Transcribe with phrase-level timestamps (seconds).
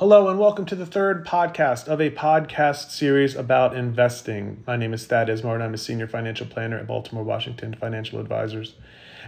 [0.00, 4.64] Hello, and welcome to the third podcast of a podcast series about investing.
[4.66, 8.18] My name is Thad Ismart, and I'm a senior financial planner at Baltimore Washington Financial
[8.18, 8.76] Advisors.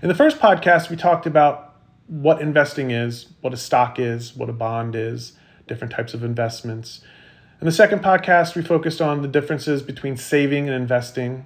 [0.01, 1.77] In the first podcast, we talked about
[2.07, 5.35] what investing is, what a stock is, what a bond is,
[5.69, 7.03] different types of investments.
[7.61, 11.45] In the second podcast, we focused on the differences between saving and investing,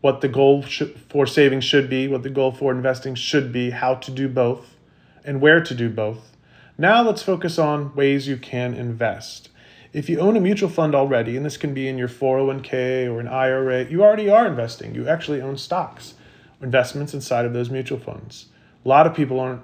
[0.00, 0.62] what the goal
[1.10, 4.74] for saving should be, what the goal for investing should be, how to do both,
[5.22, 6.33] and where to do both.
[6.76, 9.48] Now let's focus on ways you can invest.
[9.92, 13.20] If you own a mutual fund already, and this can be in your 401k or
[13.20, 14.92] an IRA, you already are investing.
[14.92, 16.14] You actually own stocks,
[16.60, 18.46] investments inside of those mutual funds.
[18.84, 19.62] A lot of people aren't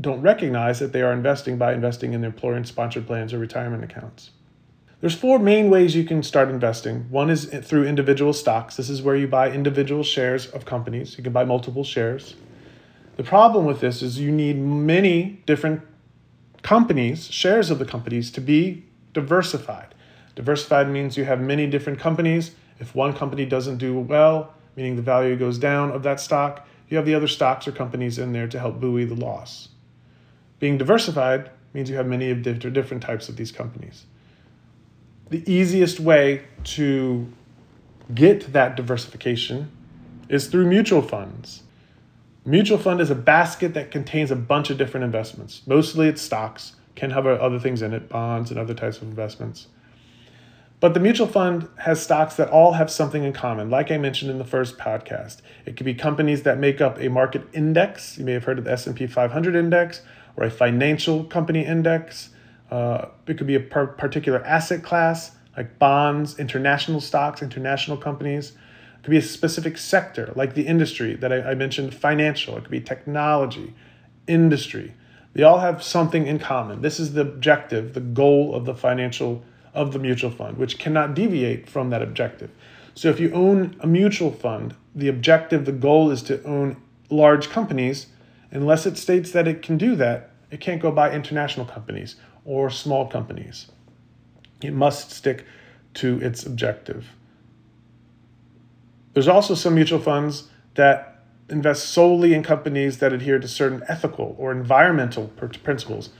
[0.00, 3.84] don't recognize that they are investing by investing in their employer sponsored plans or retirement
[3.84, 4.30] accounts.
[5.00, 7.06] There's four main ways you can start investing.
[7.10, 8.76] One is through individual stocks.
[8.76, 11.16] This is where you buy individual shares of companies.
[11.16, 12.34] You can buy multiple shares.
[13.16, 15.82] The problem with this is you need many different
[16.64, 19.94] companies, shares of the companies, to be diversified.
[20.34, 22.52] Diversified means you have many different companies.
[22.80, 26.96] If one company doesn't do well, meaning the value goes down of that stock, you
[26.96, 29.68] have the other stocks or companies in there to help buoy the loss.
[30.58, 34.06] Being diversified means you have many of different types of these companies.
[35.28, 37.30] The easiest way to
[38.14, 39.70] get that diversification
[40.28, 41.63] is through mutual funds.
[42.46, 45.62] Mutual fund is a basket that contains a bunch of different investments.
[45.66, 49.68] Mostly it's stocks, can have other things in it, bonds and other types of investments.
[50.78, 53.70] But the mutual fund has stocks that all have something in common.
[53.70, 57.08] Like I mentioned in the first podcast, it could be companies that make up a
[57.08, 58.18] market index.
[58.18, 60.02] You may have heard of the S&P 500 index
[60.36, 62.28] or a financial company index.
[62.70, 68.52] Uh, it could be a particular asset class like bonds, international stocks, international companies
[69.04, 72.56] could be a specific sector, like the industry that I, I mentioned, financial.
[72.56, 73.74] It could be technology,
[74.26, 74.94] industry.
[75.34, 76.80] They all have something in common.
[76.80, 79.44] This is the objective, the goal of the financial
[79.74, 82.50] of the mutual fund, which cannot deviate from that objective.
[82.94, 87.50] So if you own a mutual fund, the objective, the goal is to own large
[87.50, 88.06] companies.
[88.52, 92.70] Unless it states that it can do that, it can't go buy international companies or
[92.70, 93.66] small companies.
[94.62, 95.44] It must stick
[95.94, 97.08] to its objective.
[99.14, 104.34] There's also some mutual funds that invest solely in companies that adhere to certain ethical
[104.38, 106.10] or environmental principles.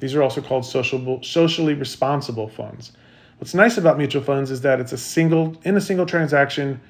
[0.00, 2.92] These are also called social, socially responsible funds.
[3.38, 6.80] What's nice about mutual funds is that it's a single in a single transaction,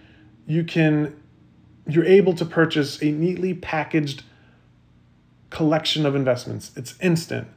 [0.46, 1.20] you can
[1.86, 4.22] you're able to purchase a neatly packaged
[5.50, 6.70] collection of investments.
[6.76, 7.48] It's instant.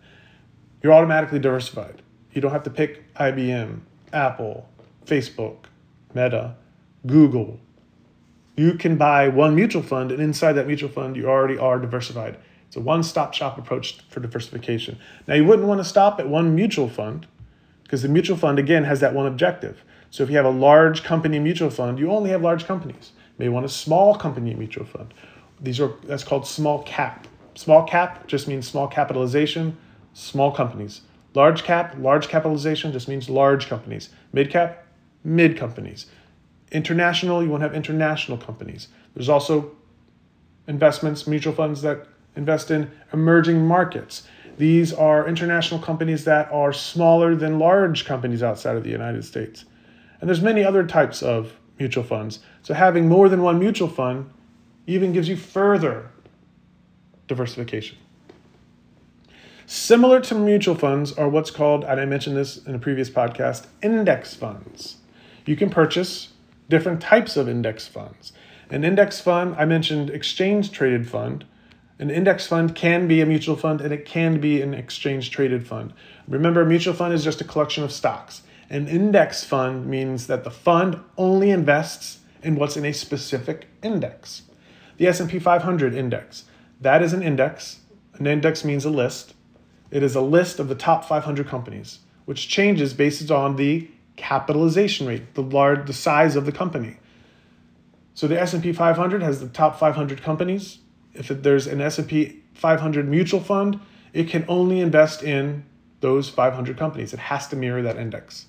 [0.81, 2.01] You're automatically diversified.
[2.33, 3.79] You don't have to pick IBM,
[4.13, 4.69] Apple,
[5.05, 5.65] Facebook,
[6.13, 6.55] Meta,
[7.05, 7.59] Google,
[8.57, 12.37] you can buy one mutual fund, and inside that mutual fund, you already are diversified.
[12.67, 14.97] It's a one stop shop approach for diversification.
[15.27, 17.27] Now, you wouldn't want to stop at one mutual fund
[17.83, 19.85] because the mutual fund, again, has that one objective.
[20.09, 23.11] So, if you have a large company mutual fund, you only have large companies.
[23.37, 25.13] You may want a small company mutual fund.
[25.61, 27.27] These are that's called small cap.
[27.53, 29.77] Small cap just means small capitalization,
[30.13, 31.01] small companies.
[31.35, 34.09] Large cap, large capitalization just means large companies.
[34.33, 34.85] Mid cap,
[35.23, 36.07] mid companies.
[36.71, 38.89] International, you want to have international companies.
[39.13, 39.71] There's also
[40.67, 44.27] investments, mutual funds that invest in emerging markets.
[44.57, 49.65] These are international companies that are smaller than large companies outside of the United States.
[50.19, 52.39] And there's many other types of mutual funds.
[52.63, 54.29] So having more than one mutual fund
[54.87, 56.09] even gives you further
[57.27, 57.97] diversification.
[59.65, 63.67] Similar to mutual funds are what's called, and I mentioned this in a previous podcast,
[63.83, 64.97] index funds.
[65.45, 66.29] You can purchase
[66.69, 68.33] different types of index funds.
[68.69, 71.45] An index fund, I mentioned exchange traded fund.
[71.99, 75.65] An index fund can be a mutual fund and it can be an exchange traded
[75.65, 75.93] fund.
[76.27, 78.43] Remember, a mutual fund is just a collection of stocks.
[78.69, 84.43] An index fund means that the fund only invests in what's in a specific index.
[84.97, 86.45] The S&P 500 index,
[86.81, 87.79] that is an index.
[88.15, 89.33] An index means a list.
[89.89, 95.07] It is a list of the top 500 companies, which changes based on the capitalization
[95.07, 96.97] rate, the large the size of the company.
[98.13, 100.79] So the S&P 500 has the top 500 companies.
[101.13, 103.79] If there's an S&P 500 mutual fund,
[104.11, 105.63] it can only invest in
[106.01, 107.13] those 500 companies.
[107.13, 108.47] It has to mirror that index.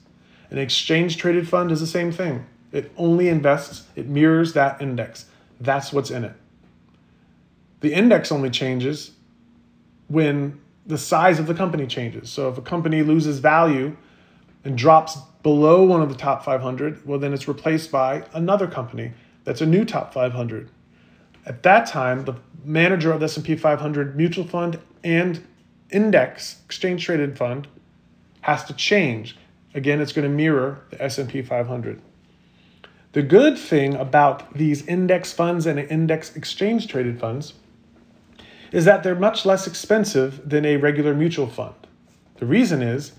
[0.50, 2.46] An exchange traded fund is the same thing.
[2.72, 5.26] It only invests, it mirrors that index.
[5.60, 6.34] that's what's in it.
[7.80, 9.12] The index only changes
[10.08, 12.30] when the size of the company changes.
[12.30, 13.96] So if a company loses value
[14.68, 19.14] and drops below one of the top 500, well, then it's replaced by another company
[19.44, 20.68] that's a new top 500.
[21.46, 22.34] At that time, the
[22.64, 25.42] manager of the S&P 500 mutual fund and
[25.90, 27.66] index exchange traded fund
[28.42, 29.38] has to change.
[29.72, 32.02] Again, it's going to mirror the S&P 500.
[33.12, 37.54] The good thing about these index funds and index exchange traded funds
[38.70, 41.74] is that they're much less expensive than a regular mutual fund.
[42.36, 43.12] The reason is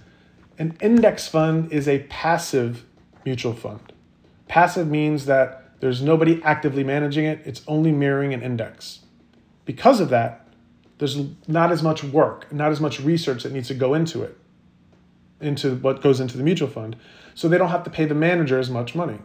[0.59, 2.85] an index fund is a passive
[3.25, 3.93] mutual fund.
[4.49, 8.99] Passive means that there's nobody actively managing it, it's only mirroring an index.
[9.63, 10.47] Because of that,
[10.97, 11.17] there's
[11.47, 14.37] not as much work, not as much research that needs to go into it,
[15.39, 16.97] into what goes into the mutual fund.
[17.33, 19.19] So they don't have to pay the manager as much money.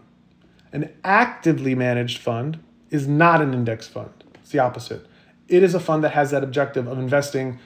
[0.72, 2.60] An actively managed fund
[2.90, 5.06] is not an index fund, it's the opposite.
[5.48, 7.58] It is a fund that has that objective of investing.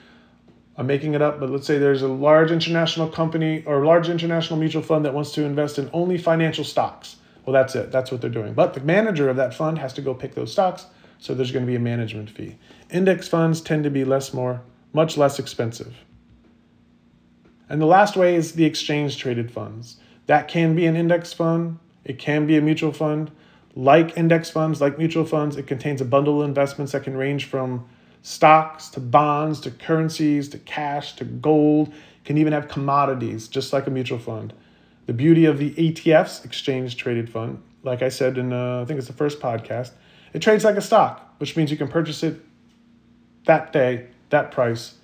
[0.79, 4.57] I'm making it up, but let's say there's a large international company or large international
[4.57, 7.17] mutual fund that wants to invest in only financial stocks.
[7.45, 7.91] Well, that's it.
[7.91, 8.53] That's what they're doing.
[8.53, 10.85] But the manager of that fund has to go pick those stocks,
[11.17, 12.55] so there's going to be a management fee.
[12.89, 14.61] Index funds tend to be less more,
[14.93, 15.97] much less expensive.
[17.67, 19.97] And the last way is the exchange traded funds.
[20.27, 23.31] That can be an index fund, it can be a mutual fund.
[23.75, 27.43] Like index funds, like mutual funds, it contains a bundle of investments that can range
[27.43, 27.85] from
[28.21, 31.93] stocks to bonds to currencies to cash to gold,
[32.25, 34.53] can even have commodities, just like a mutual fund.
[35.05, 38.99] The beauty of the ETFs, exchange traded fund, like I said in, uh, I think
[38.99, 39.91] it's the first podcast,
[40.33, 42.39] it trades like a stock, which means you can purchase it
[43.45, 44.95] that day, that price.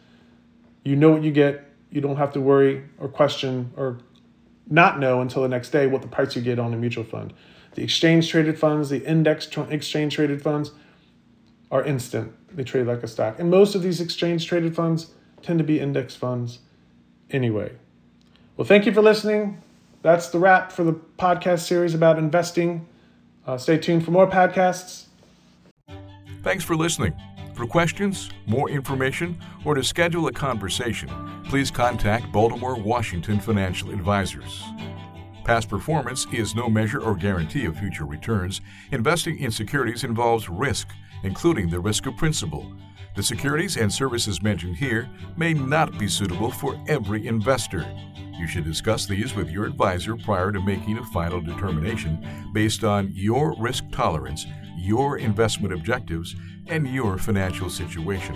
[0.84, 1.64] You know what you get.
[1.90, 3.98] You don't have to worry or question or
[4.70, 7.34] not know until the next day what the price you get on a mutual fund.
[7.74, 10.72] The exchange traded funds, the index exchange traded funds
[11.76, 12.34] are instant.
[12.56, 13.40] They trade like a stock.
[13.40, 15.12] And most of these exchange traded funds
[15.42, 16.60] tend to be index funds
[17.30, 17.74] anyway.
[18.58, 19.62] Well, thank you for listening
[20.06, 22.88] that's the wrap for the podcast series about investing.
[23.48, 25.06] Uh, stay tuned for more podcasts.
[26.44, 27.16] Thanks for listening.
[27.56, 29.36] For questions, more information,
[29.66, 31.10] or to schedule a conversation,
[31.46, 34.64] please contact Baltimore Washington Financial Advisors.
[35.46, 38.62] Past performance is no measure or guarantee of future returns.
[38.92, 40.88] Investing in securities involves risk,
[41.22, 42.74] including the risk of principal.
[43.16, 45.08] The securities and services mentioned here
[45.38, 47.86] may not be suitable for every investor.
[48.40, 53.12] You should discuss these with your advisor prior to making a final determination based on
[53.14, 58.36] your risk tolerance, your investment objectives, and your financial situation.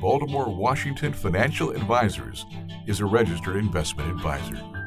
[0.00, 2.46] Baltimore Washington Financial Advisors
[2.88, 4.79] is a registered investment advisor.